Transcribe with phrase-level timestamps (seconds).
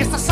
[0.00, 0.29] que estás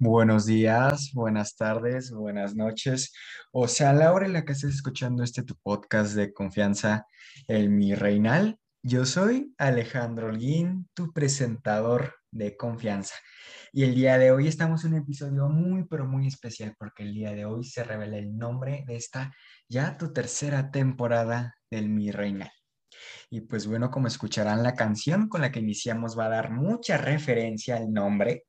[0.00, 3.12] Buenos días, buenas tardes, buenas noches.
[3.50, 7.04] O sea, la en la que estés escuchando este tu podcast de confianza,
[7.48, 13.16] el Mi Reinal, yo soy Alejandro Holguín, tu presentador de confianza.
[13.72, 17.12] Y el día de hoy estamos en un episodio muy, pero muy especial porque el
[17.12, 19.34] día de hoy se revela el nombre de esta
[19.68, 22.52] ya tu tercera temporada del Mi Reinal.
[23.30, 26.98] Y pues bueno, como escucharán, la canción con la que iniciamos va a dar mucha
[26.98, 28.44] referencia al nombre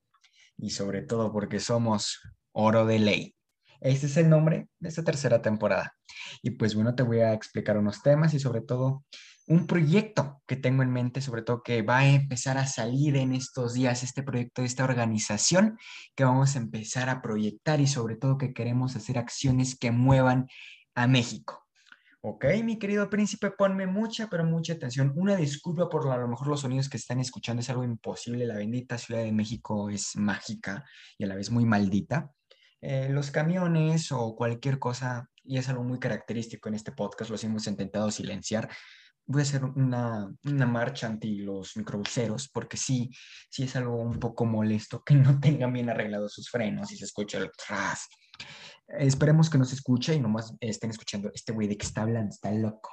[0.62, 2.20] y sobre todo porque somos
[2.52, 3.36] oro de ley.
[3.82, 5.96] Este es el nombre de esta tercera temporada.
[6.42, 9.06] Y pues bueno, te voy a explicar unos temas y sobre todo
[9.48, 13.34] un proyecto que tengo en mente, sobre todo que va a empezar a salir en
[13.34, 15.80] estos días, este proyecto de esta organización
[16.16, 20.48] que vamos a empezar a proyectar y sobre todo que queremos hacer acciones que muevan
[20.94, 21.69] a México.
[22.22, 25.14] Ok, mi querido príncipe, ponme mucha, pero mucha atención.
[25.16, 28.46] Una disculpa por a lo mejor los sonidos que están escuchando, es algo imposible.
[28.46, 30.84] La bendita Ciudad de México es mágica
[31.18, 32.30] y a la vez muy maldita.
[32.82, 37.44] Eh, los camiones o cualquier cosa, y es algo muy característico en este podcast, los
[37.46, 38.70] hemos intentado silenciar.
[39.32, 43.12] Voy a hacer una, una marcha anti los microbuseros, porque sí,
[43.50, 47.06] sí es algo un poco molesto que no tengan bien arreglados sus frenos y se
[47.06, 48.08] escucha el tras
[48.88, 52.52] Esperemos que nos escuche y nomás estén escuchando este güey de que está hablando, está
[52.52, 52.90] loco.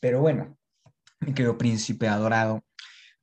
[0.00, 0.58] Pero bueno,
[1.20, 2.64] mi querido príncipe adorado,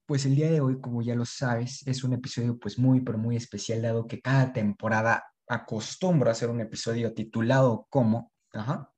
[0.05, 3.17] pues el día de hoy, como ya lo sabes, es un episodio pues muy, pero
[3.17, 8.89] muy especial, dado que cada temporada acostumbro a hacer un episodio titulado como, ajá,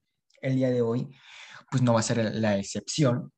[0.41, 1.09] el día de hoy,
[1.71, 3.31] pues no va a ser la excepción,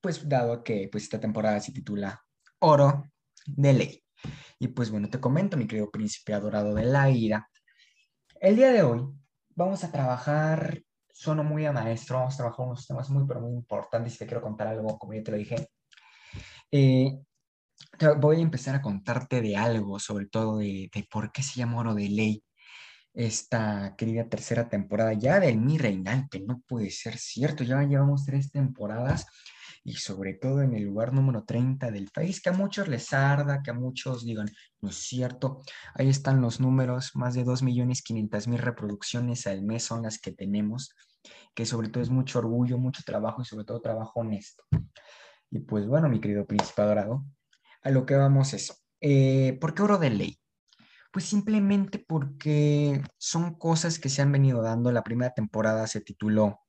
[0.00, 2.22] pues dado que pues esta temporada se titula
[2.60, 3.04] Oro
[3.46, 4.04] de Ley.
[4.58, 7.48] Y pues bueno, te comento, mi querido príncipe adorado de la ira,
[8.40, 9.08] el día de hoy
[9.54, 13.54] vamos a trabajar, sono muy a maestro, vamos a trabajar unos temas muy, pero muy
[13.54, 15.70] importantes y te quiero contar algo, como ya te lo dije.
[16.70, 17.18] Eh,
[18.18, 21.78] voy a empezar a contarte de algo, sobre todo de, de, por qué se llama
[21.78, 22.44] Oro de Ley
[23.18, 26.38] esta querida tercera temporada ya del Mi Reinante.
[26.38, 29.26] No puede ser cierto, ya llevamos tres temporadas
[29.82, 33.60] y sobre todo en el lugar número 30 del país, que a muchos les arda,
[33.60, 34.48] que a muchos digan,
[34.80, 35.62] no es cierto,
[35.94, 40.94] ahí están los números, más de 2.500.000 reproducciones al mes son las que tenemos,
[41.56, 44.62] que sobre todo es mucho orgullo, mucho trabajo y sobre todo trabajo honesto.
[45.50, 47.24] Y pues bueno, mi querido príncipe dorado,
[47.82, 50.38] a lo que vamos es, eh, ¿por qué oro de ley?
[51.10, 54.92] Pues simplemente porque son cosas que se han venido dando.
[54.92, 56.60] La primera temporada se tituló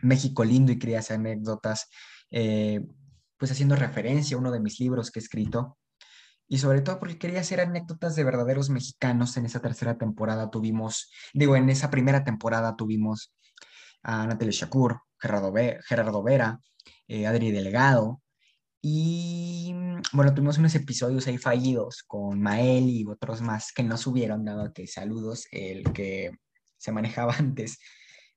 [0.00, 1.88] México lindo y hacer anécdotas
[2.30, 2.86] eh,
[3.36, 5.76] pues haciendo referencia a uno de mis libros que he escrito,
[6.48, 9.36] y sobre todo porque quería hacer anécdotas de verdaderos mexicanos.
[9.36, 13.34] En esa tercera temporada tuvimos, digo, en esa primera temporada tuvimos
[14.02, 15.52] a Natalia Shakur, Gerardo,
[15.84, 16.60] Gerardo Vera,
[17.08, 18.21] eh, Adri Delgado,
[18.84, 19.72] y
[20.12, 24.72] bueno, tuvimos unos episodios ahí fallidos con Mael y otros más que no subieron, dado
[24.72, 26.32] que saludos, el que
[26.78, 27.78] se manejaba antes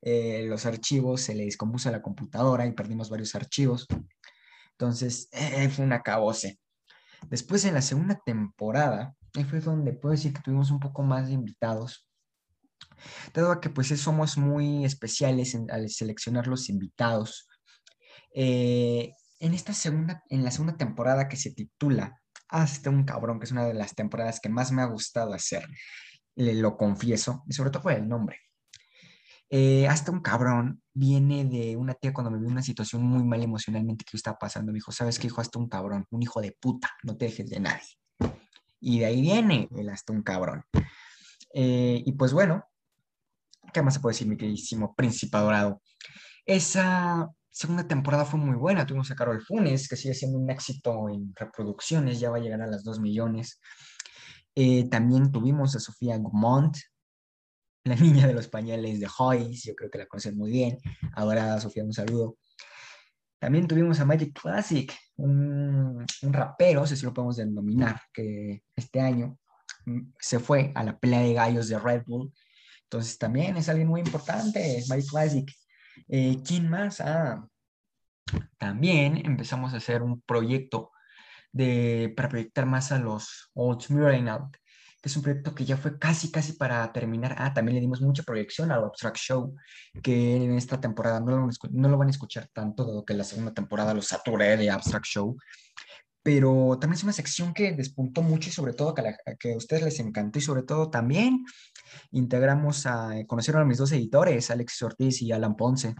[0.04, 3.88] eh, los archivos, se le descompuso la computadora y perdimos varios archivos.
[4.74, 6.60] Entonces, eh, fue un acabose.
[7.28, 11.28] Después, en la segunda temporada, ahí fue donde puedo decir que tuvimos un poco más
[11.28, 12.08] de invitados.
[13.34, 17.48] Dado que pues somos muy especiales al seleccionar los invitados.
[18.36, 19.14] Eh,
[19.46, 22.20] en esta segunda, en la segunda temporada que se titula
[22.50, 25.68] Hasta un cabrón, que es una de las temporadas que más me ha gustado hacer,
[26.36, 28.40] le lo confieso, y sobre todo por el nombre.
[29.52, 33.42] Eh, hasta un cabrón viene de una tía cuando me vio una situación muy mal
[33.44, 34.72] emocionalmente que estaba pasando.
[34.72, 35.42] Me dijo, ¿sabes qué, hijo?
[35.42, 37.88] Hasta un cabrón, un hijo de puta, no te dejes de nadie.
[38.80, 40.64] Y de ahí viene el hasta un cabrón.
[41.54, 42.66] Eh, y pues bueno,
[43.72, 45.82] ¿qué más se puede decir, mi queridísimo príncipe adorado?
[46.46, 48.86] Esa segunda temporada fue muy buena.
[48.86, 52.62] Tuvimos a Carol Funes, que sigue siendo un éxito en reproducciones, ya va a llegar
[52.62, 53.62] a las 2 millones.
[54.54, 56.76] Eh, también tuvimos a Sofía Gumont,
[57.86, 60.78] la niña de los pañales de Hoyes, yo creo que la conocen muy bien.
[61.14, 62.38] Ahora, Sofía, un saludo.
[63.40, 69.38] También tuvimos a Magic Classic, un, un rapero, si lo podemos denominar, que este año
[69.86, 72.34] mm, se fue a la pelea de gallos de Red Bull.
[72.84, 75.65] Entonces también es alguien muy importante, Magic Classic.
[76.08, 77.02] Eh, ¿Quién más?
[77.02, 77.48] Ah,
[78.58, 80.92] también empezamos a hacer un proyecto
[81.52, 84.58] de, para proyectar más a los Old Out
[85.06, 87.36] es un proyecto que ya fue casi, casi para terminar.
[87.38, 89.56] Ah, también le dimos mucha proyección al Abstract Show,
[90.02, 93.24] que en esta temporada no lo, no lo van a escuchar tanto, dado que la
[93.24, 95.38] segunda temporada lo saturé de Abstract Show.
[96.26, 100.00] Pero también es una sección que despuntó mucho y sobre todo que a, ustedes les
[100.00, 101.46] encantó y sobre todo también
[102.10, 105.94] integramos a, conocieron a mis dos editores, Alex Ortiz y Alan Ponce.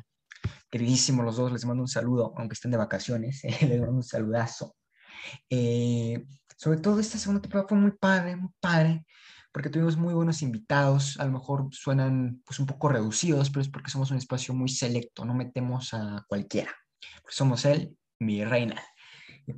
[0.72, 4.76] Queridísimos los dos, les mando un saludo, aunque estén de vacaciones, les mando un saludazo.
[5.48, 6.26] Eh,
[6.58, 9.06] sobre todo esta segunda temporada fue muy padre, muy padre,
[9.54, 13.70] porque tuvimos muy buenos invitados, a lo mejor suenan pues un poco reducidos, pero es
[13.70, 16.74] porque somos un espacio muy selecto, no metemos a cualquiera.
[17.30, 18.82] somos él, mi reina.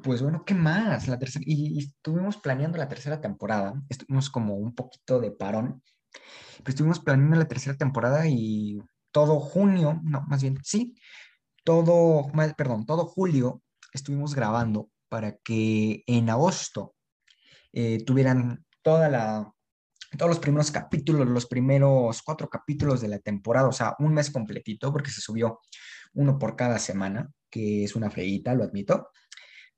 [0.04, 1.08] Pues bueno, ¿qué más?
[1.08, 5.82] La tercera, y, estuvimos planeando la tercera temporada, estuvimos como un poquito de parón,
[6.58, 8.82] pero estuvimos planeando la tercera temporada y
[9.12, 10.96] todo junio, no, más bien, sí,
[11.64, 13.62] todo, perdón, todo julio
[13.94, 16.96] estuvimos grabando para que en agosto
[17.72, 19.54] eh, tuvieran toda la,
[20.18, 24.32] todos los primeros capítulos, los primeros cuatro capítulos de la temporada, o sea, un mes
[24.32, 25.62] completito, porque se subió
[26.14, 29.10] uno por cada semana, que es una freguita, lo admito.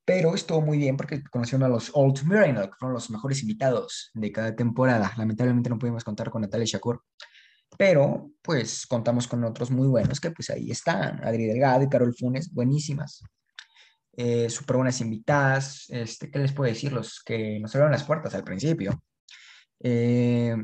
[0.10, 4.10] Pero estuvo muy bien porque conocieron a los Old Mirrenal, que fueron los mejores invitados
[4.16, 5.14] de cada temporada.
[5.16, 7.04] Lamentablemente no pudimos contar con Natalia Shakur,
[7.78, 11.24] pero pues contamos con otros muy buenos que pues ahí están.
[11.24, 13.22] Adri Delgado y Carol Funes, buenísimas.
[14.18, 15.86] Eh, súper buenas invitadas.
[15.90, 16.92] Este, ¿Qué les puedo decir?
[16.92, 19.04] Los que nos abrieron las puertas al principio.
[19.80, 20.56] Eh,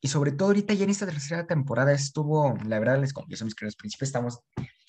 [0.00, 3.54] y sobre todo ahorita ya en esta tercera temporada estuvo, la verdad les confieso, mis
[3.54, 4.40] queridos príncipes, estamos,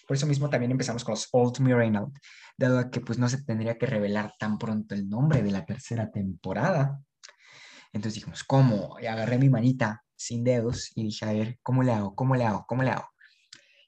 [0.05, 2.12] por eso mismo también empezamos con los Old Mirror
[2.57, 6.12] dado que pues no se tendría que revelar tan pronto el nombre de la tercera
[6.12, 7.01] temporada.
[7.91, 8.97] Entonces dijimos, ¿cómo?
[9.01, 12.15] Y agarré mi manita sin dedos y dije, a ver, ¿cómo le hago?
[12.15, 12.65] ¿Cómo le hago?
[12.67, 13.09] ¿Cómo le hago?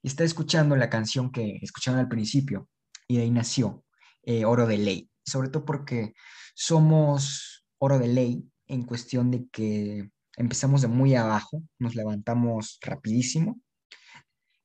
[0.01, 2.69] Y está escuchando la canción que escucharon al principio
[3.07, 3.83] y de ahí nació
[4.23, 6.13] eh, Oro de Ley, sobre todo porque
[6.55, 13.59] somos Oro de Ley en cuestión de que empezamos de muy abajo, nos levantamos rapidísimo,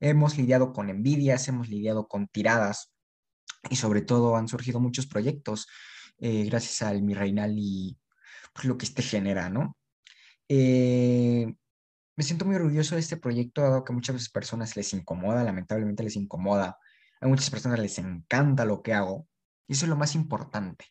[0.02, 2.92] hemos lidiado con envidias, hemos lidiado con tiradas
[3.70, 5.68] y sobre todo han surgido muchos proyectos
[6.18, 7.98] eh, gracias al Mi Reinal y
[8.52, 9.76] pues, lo que este genera, ¿no?
[10.48, 11.52] Eh,
[12.16, 16.02] me siento muy orgulloso de este proyecto, dado que a muchas personas les incomoda, lamentablemente
[16.02, 16.76] les incomoda,
[17.20, 19.26] a muchas personas les encanta lo que hago,
[19.66, 20.86] y eso es lo más importante.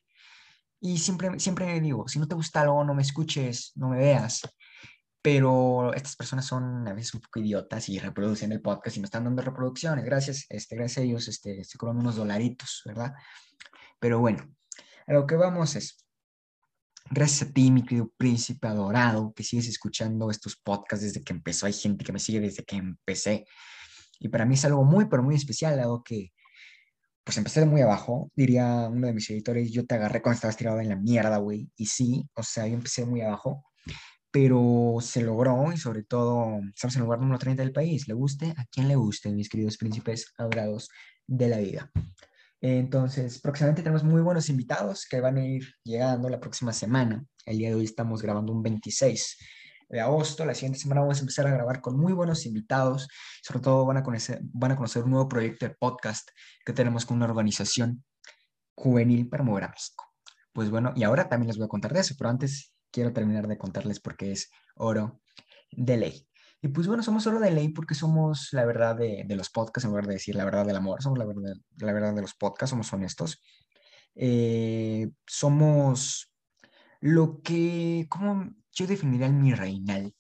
[0.79, 4.41] Y siempre, siempre digo, si no te gusta algo, no me escuches, no me veas.
[5.21, 9.05] Pero estas personas son a veces un poco idiotas y reproducen el podcast y me
[9.05, 10.03] están dando reproducciones.
[10.03, 13.13] Gracias, este, gracias a ellos, este, se cobran unos dolaritos, ¿verdad?
[13.99, 14.43] Pero bueno,
[15.05, 16.05] a lo que vamos es,
[17.09, 21.67] gracias a ti, mi querido príncipe adorado, que sigues escuchando estos podcasts desde que empezó.
[21.67, 23.45] Hay gente que me sigue desde que empecé.
[24.19, 26.31] Y para mí es algo muy, pero muy especial, dado que
[27.23, 30.57] pues empecé de muy abajo, diría uno de mis editores, yo te agarré cuando estabas
[30.57, 31.69] tirado en la mierda, güey.
[31.75, 33.63] Y sí, o sea, yo empecé muy abajo,
[34.31, 38.07] pero se logró y sobre todo estamos en el lugar número 30 del país.
[38.07, 40.89] Le guste a quien le guste, mis queridos príncipes adorados
[41.27, 41.91] de la vida.
[42.61, 47.25] Entonces, próximamente tenemos muy buenos invitados que van a ir llegando la próxima semana.
[47.45, 49.37] El día de hoy estamos grabando un 26
[49.89, 50.45] de agosto.
[50.45, 53.07] La siguiente semana vamos a empezar a grabar con muy buenos invitados.
[53.41, 56.29] Sobre todo van a conocer, van a conocer un nuevo proyecto de podcast
[56.63, 58.03] que tenemos con una organización
[58.75, 60.05] juvenil para mover a México.
[60.53, 63.47] Pues bueno, y ahora también les voy a contar de eso, pero antes quiero terminar
[63.47, 65.21] de contarles por qué es oro
[65.71, 66.27] de ley.
[66.61, 69.85] Y pues bueno, somos oro de ley porque somos la verdad de, de los podcasts,
[69.85, 72.35] en lugar de decir la verdad del amor, somos la verdad, la verdad de los
[72.35, 73.41] podcasts, somos honestos.
[74.15, 76.31] Eh, somos
[76.99, 80.13] lo que, ¿cómo, yo definiría el mi reinal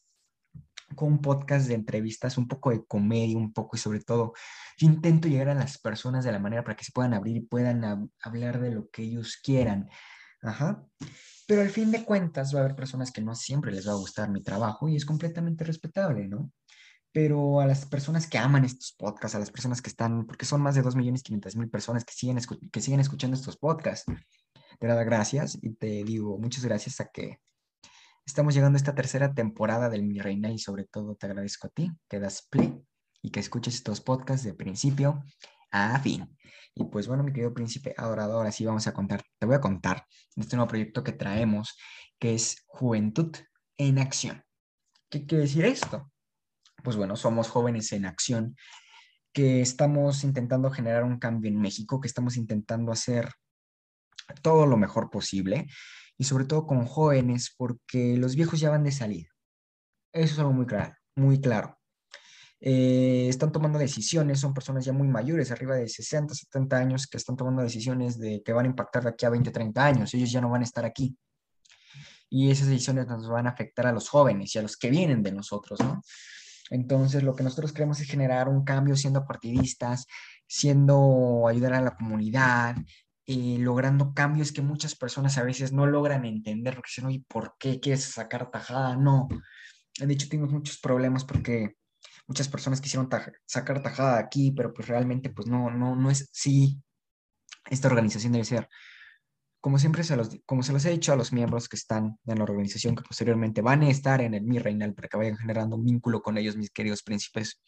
[0.95, 4.33] con un podcast de entrevistas, un poco de comedia, un poco y sobre todo,
[4.77, 7.41] yo intento llegar a las personas de la manera para que se puedan abrir y
[7.41, 9.89] puedan hablar de lo que ellos quieran.
[10.41, 10.85] Ajá.
[11.47, 13.97] Pero al fin de cuentas va a haber personas que no siempre les va a
[13.97, 16.51] gustar mi trabajo y es completamente respetable, ¿no?
[17.11, 20.61] Pero a las personas que aman estos podcasts, a las personas que están, porque son
[20.61, 22.39] más de 2.500.000 personas que siguen,
[22.71, 24.05] que siguen escuchando estos podcasts,
[24.79, 27.39] te da gracias y te digo muchas gracias a que
[28.25, 31.69] Estamos llegando a esta tercera temporada del Mi Reina y sobre todo te agradezco a
[31.69, 32.81] ti que das play
[33.21, 35.23] y que escuches estos podcasts de principio
[35.71, 36.27] a fin.
[36.75, 40.05] Y pues bueno, mi querido príncipe adorador, así vamos a contar, te voy a contar
[40.35, 41.77] de este nuevo proyecto que traemos,
[42.19, 43.35] que es Juventud
[43.77, 44.43] en Acción.
[45.09, 46.11] ¿Qué quiere decir esto?
[46.83, 48.55] Pues bueno, somos jóvenes en acción
[49.33, 53.31] que estamos intentando generar un cambio en México, que estamos intentando hacer
[54.41, 55.67] todo lo mejor posible
[56.17, 59.29] y sobre todo con jóvenes, porque los viejos ya van de salida.
[60.13, 61.80] Eso es algo muy claro, muy claro.
[62.63, 67.17] Eh, están tomando decisiones, son personas ya muy mayores, arriba de 60, 70 años, que
[67.17, 70.13] están tomando decisiones de que van a impactar de aquí a 20, 30 años.
[70.13, 71.17] Ellos ya no van a estar aquí.
[72.29, 75.23] Y esas decisiones nos van a afectar a los jóvenes y a los que vienen
[75.23, 76.01] de nosotros, ¿no?
[76.69, 80.05] Entonces, lo que nosotros queremos es generar un cambio siendo partidistas,
[80.47, 82.77] siendo ayudar a la comunidad,
[83.25, 87.55] eh, logrando cambios que muchas personas a veces no logran entender, porque dicen, oye, ¿por
[87.59, 88.95] qué quieres sacar tajada?
[88.95, 89.27] No.
[89.99, 91.75] De hecho, tenemos muchos problemas porque
[92.31, 93.09] muchas personas quisieron
[93.45, 96.81] sacar tajada aquí, pero pues realmente pues no, no, no es sí.
[97.69, 98.69] Esta organización debe ser
[99.59, 102.37] como siempre se los, como se los he dicho a los miembros que están en
[102.37, 105.75] la organización, que posteriormente van a estar en el Mi Reinal para que vayan generando
[105.75, 107.61] un vínculo con ellos, mis queridos príncipes,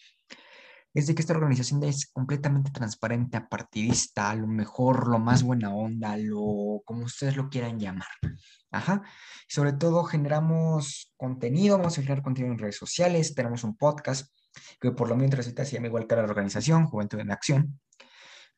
[0.93, 5.73] es de que esta organización es completamente transparente, apartidista, a lo mejor lo más buena
[5.73, 8.07] onda, lo como ustedes lo quieran llamar.
[8.71, 9.03] Ajá.
[9.47, 14.33] Sobre todo generamos contenido, vamos a generar contenido en redes sociales, tenemos un podcast
[14.79, 17.79] que por lo mientras ahorita se llama igual que la organización, Juventud en Acción,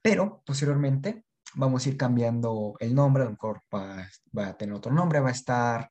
[0.01, 1.25] pero posteriormente
[1.55, 5.19] vamos a ir cambiando el nombre, a lo mejor va, va a tener otro nombre,
[5.19, 5.89] va a estar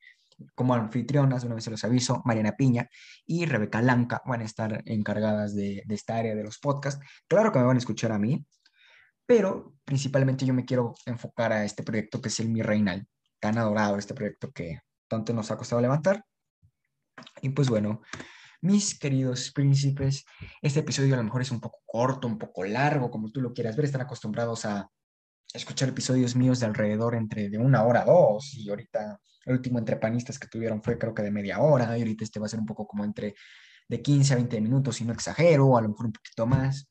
[0.54, 2.88] como anfitrionas, una vez se los aviso, Mariana Piña
[3.26, 7.04] y Rebeca Lanca van a estar encargadas de, esta área de los podcasts.
[7.28, 8.44] Claro que me van a escuchar a mí,
[9.26, 13.06] pero principalmente yo me quiero enfocar a este proyecto que es el Mi Reinal,
[13.40, 16.24] tan adorado este proyecto que tanto nos ha costado levantar.
[17.40, 18.02] Y pues bueno,
[18.64, 20.24] mis queridos príncipes,
[20.62, 23.52] este episodio a lo mejor es un poco corto, un poco largo, como tú lo
[23.52, 24.90] quieras ver, están acostumbrados a
[25.52, 29.96] escuchar episodios míos de alrededor entre de una hora dos y ahorita el último entre
[29.96, 32.58] panistas que tuvieron fue creo que de media hora y ahorita este va a ser
[32.58, 33.34] un poco como entre
[33.86, 36.88] de 15 a 20 minutos, si no exagero, a lo mejor un poquito más.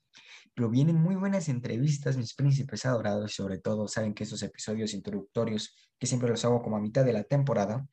[0.53, 4.93] Pero vienen muy buenas entrevistas, mis príncipes adorados, y sobre todo saben que esos episodios
[4.93, 7.83] introductorios, que siempre los hago como a mitad de la temporada,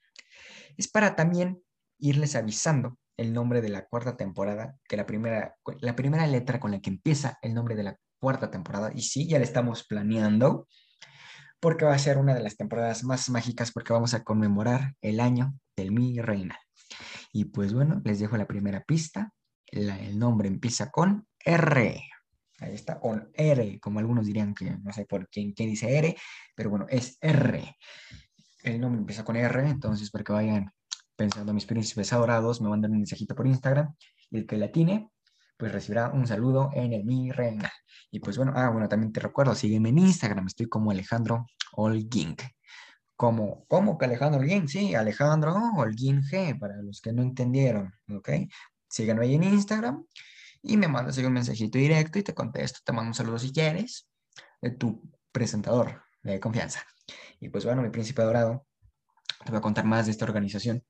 [0.76, 1.62] es para también
[1.98, 6.70] irles avisando el nombre de la cuarta temporada, que la primera, la primera letra con
[6.70, 10.66] la que empieza el nombre de la cuarta temporada, y sí, ya la estamos planeando,
[11.60, 15.20] porque va a ser una de las temporadas más mágicas porque vamos a conmemorar el
[15.20, 16.58] año del Mi Reina.
[17.30, 19.34] Y pues bueno, les dejo la primera pista.
[19.66, 22.02] el nombre empieza con R.
[22.58, 26.16] Ahí está, con R, como algunos dirían que no sé por quién, quién dice R,
[26.56, 27.76] pero bueno, es R.
[28.62, 30.72] El nombre empieza con R, entonces para que vayan
[31.20, 33.94] pensando mis príncipes adorados, me mandan un mensajito por Instagram
[34.30, 35.10] y el que la tiene,
[35.58, 37.70] pues recibirá un saludo en el Mi Reina.
[38.10, 42.36] Y pues bueno, ah, bueno, también te recuerdo, sígueme en Instagram, estoy como Alejandro Holguín.
[43.16, 44.66] Como, ¿Cómo que Alejandro Holguín?
[44.66, 48.30] Sí, Alejandro Holguín G, para los que no entendieron, ¿ok?
[48.88, 50.06] Sígueme ahí en Instagram
[50.62, 54.08] y me mandas un mensajito directo y te contesto, te mando un saludo si quieres,
[54.62, 56.82] de tu presentador de confianza.
[57.40, 58.66] Y pues bueno, mi príncipe dorado,
[59.44, 60.82] te voy a contar más de esta organización.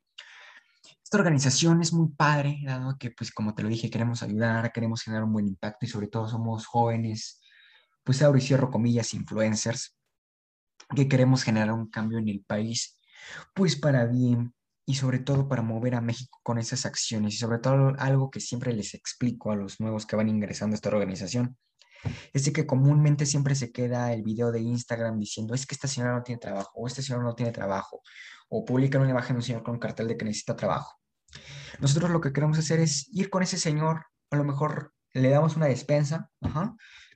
[1.10, 5.02] Esta organización es muy padre, dado que, pues, como te lo dije, queremos ayudar, queremos
[5.02, 7.40] generar un buen impacto y sobre todo somos jóvenes,
[8.04, 9.98] pues abro y cierro comillas, influencers,
[10.94, 13.00] que queremos generar un cambio en el país,
[13.56, 14.54] pues para bien
[14.86, 18.38] y sobre todo para mover a México con esas acciones y sobre todo algo que
[18.38, 21.58] siempre les explico a los nuevos que van ingresando a esta organización,
[22.32, 25.88] es de que comúnmente siempre se queda el video de Instagram diciendo es que esta
[25.88, 28.00] señora no tiene trabajo o este señor no tiene trabajo
[28.48, 30.99] o publican una imagen de un señor con un cartel de que necesita trabajo.
[31.80, 35.56] Nosotros lo que queremos hacer es ir con ese señor, a lo mejor le damos
[35.56, 36.30] una despensa,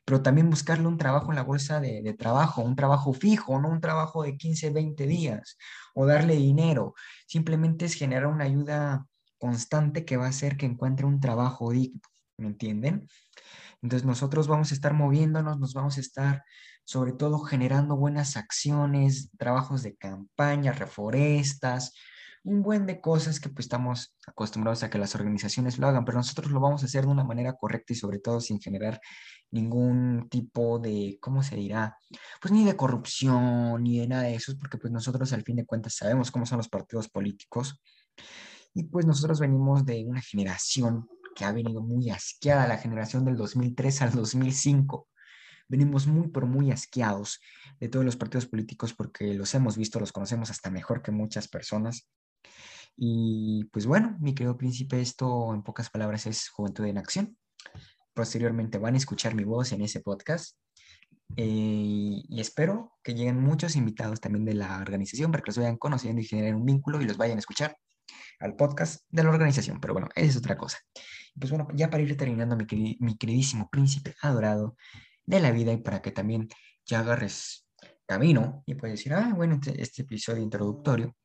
[0.04, 3.80] pero también buscarle un trabajo en la bolsa de, trabajo, un trabajo fijo, no un
[3.80, 5.56] trabajo de 15, 20 días,
[5.94, 6.94] o darle dinero.
[7.26, 9.06] Simplemente es generar una ayuda
[9.38, 12.00] constante que va a hacer que encuentre un trabajo digno,
[12.38, 13.08] ¿me entienden?
[13.82, 16.44] Entonces nosotros vamos a estar moviéndonos, nos vamos a estar
[16.84, 21.94] sobre todo generando buenas acciones, trabajos de campaña, reforestas,
[22.44, 26.18] un buen de cosas que pues estamos acostumbrados a que las organizaciones lo hagan, pero
[26.18, 29.00] nosotros lo vamos a hacer de una manera correcta y sobre todo sin generar
[29.50, 31.96] ningún tipo de, ¿cómo se dirá?
[32.40, 35.64] Pues ni de corrupción, ni de nada de eso, porque pues nosotros al fin de
[35.64, 37.80] cuentas sabemos cómo son los partidos políticos
[38.74, 43.36] y pues nosotros venimos de una generación que ha venido muy asqueada, la generación del
[43.36, 45.08] 2003 al 2005
[45.68, 47.40] venimos muy, pero muy asqueados
[47.80, 51.48] de todos los partidos políticos porque los hemos visto, los conocemos hasta mejor que muchas
[51.48, 52.06] personas.
[52.96, 57.36] Y pues bueno, mi querido príncipe, esto en pocas palabras es Juventud en Acción.
[58.14, 60.56] Posteriormente van a escuchar mi voz en ese podcast.
[61.36, 65.76] Eh, y espero que lleguen muchos invitados también de la organización para que los vayan
[65.76, 67.76] conociendo y generen un vínculo y los vayan a escuchar
[68.38, 69.80] al podcast de la organización.
[69.80, 70.78] Pero bueno, esa es otra cosa.
[71.38, 74.76] Pues bueno, ya para ir terminando, mi, mi queridísimo príncipe adorado
[75.24, 76.48] de la vida y para que también
[76.86, 77.66] ya agarres
[78.06, 81.16] camino y puedes decir, ah, bueno, este, este episodio introductorio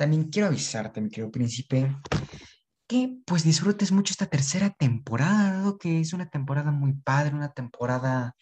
[0.00, 1.94] también quiero avisarte, mi querido príncipe,
[2.88, 8.34] que pues disfrutes mucho esta tercera temporada, que es una temporada muy padre, una temporada,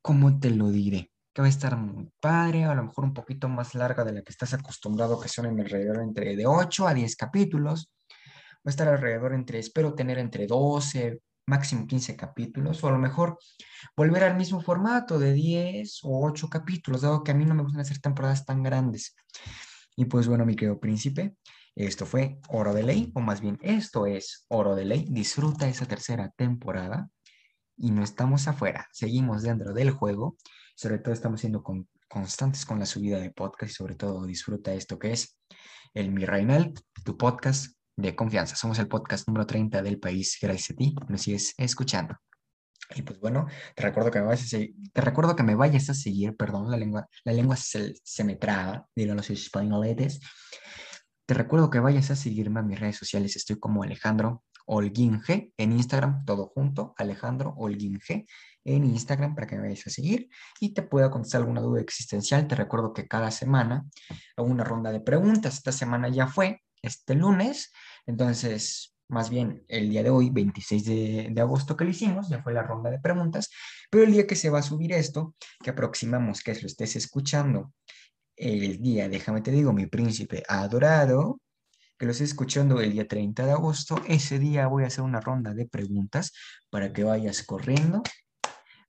[0.00, 1.10] ¿cómo te lo diré?
[1.34, 4.22] Que va a estar muy padre, a lo mejor un poquito más larga de la
[4.22, 7.92] que estás acostumbrado, que son en alrededor entre de 8 a 10 capítulos.
[8.10, 12.98] Va a estar alrededor entre, espero tener entre 12, máximo 15 capítulos, o a lo
[12.98, 13.38] mejor
[13.94, 17.62] volver al mismo formato de 10 o 8 capítulos, dado que a mí no me
[17.62, 19.14] gustan hacer temporadas tan grandes.
[19.96, 21.36] Y pues bueno, mi querido príncipe,
[21.76, 25.06] esto fue Oro de Ley, o más bien esto es Oro de Ley.
[25.10, 27.08] Disfruta esa tercera temporada
[27.76, 30.36] y no estamos afuera, seguimos dentro del juego.
[30.76, 31.62] Sobre todo estamos siendo
[32.08, 35.38] constantes con la subida de podcast y sobre todo disfruta esto que es
[35.94, 36.72] el Mi Reinal,
[37.04, 38.56] tu podcast de confianza.
[38.56, 40.36] Somos el podcast número 30 del país.
[40.40, 42.16] Gracias a ti, me sigues escuchando.
[42.94, 45.88] Y pues bueno, te recuerdo que me vayas a seguir, te recuerdo que me vayas
[45.90, 50.20] a seguir, perdón, la lengua, la lengua se, se me traba, dirán los españoletes.
[51.26, 55.20] Te recuerdo que vayas a seguirme a mis redes sociales, estoy como Alejandro Holguín
[55.56, 58.00] en Instagram, todo junto, Alejandro Holguín
[58.64, 60.28] en Instagram para que me vayas a seguir
[60.60, 62.46] y te pueda contestar alguna duda existencial.
[62.48, 63.84] Te recuerdo que cada semana
[64.36, 65.54] hago una ronda de preguntas.
[65.54, 67.72] Esta semana ya fue, este lunes,
[68.06, 72.42] entonces más bien el día de hoy, 26 de, de, agosto que lo hicimos, ya
[72.42, 73.48] fue la ronda de preguntas,
[73.90, 77.72] pero el día que se va a subir esto, que aproximamos que lo estés escuchando,
[78.36, 81.40] el día, déjame te digo, mi príncipe adorado,
[81.96, 85.20] que lo estés escuchando el día 30 de agosto, ese día voy a hacer una
[85.20, 86.32] ronda de preguntas
[86.68, 88.02] para que vayas corriendo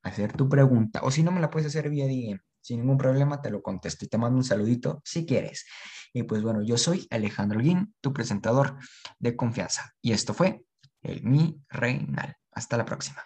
[0.02, 2.98] a hacer tu pregunta, o si no me la puedes hacer vía DM, sin ningún
[2.98, 5.66] problema te lo contesto y te mando un saludito si quieres.
[6.14, 8.78] Y pues bueno, yo soy Alejandro Guín, tu presentador
[9.20, 9.94] de confianza.
[10.02, 10.66] Y esto fue
[11.04, 12.38] el Mi Reinal.
[12.52, 13.24] Hasta la próxima.